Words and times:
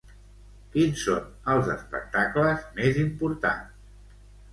Quins 0.75 1.03
són 1.09 1.51
els 1.53 1.69
espectacles 1.73 2.65
més 2.81 2.97
importants? 3.03 4.17